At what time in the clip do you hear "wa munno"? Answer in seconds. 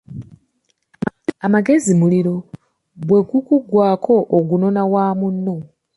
4.93-5.55